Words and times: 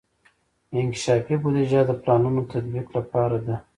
انکشافي 0.77 1.35
بودیجه 1.43 1.81
د 1.87 1.91
پلانونو 2.01 2.41
تطبیق 2.51 2.87
لپاره 2.97 3.37
ده. 3.45 3.55